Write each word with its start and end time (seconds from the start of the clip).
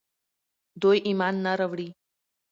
دوی 0.81 0.97
ايمان 1.07 1.35
نه 1.45 1.51
راوړي 1.59 1.89